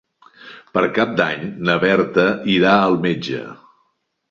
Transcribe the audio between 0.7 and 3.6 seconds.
Per Cap d'Any na Berta irà al metge.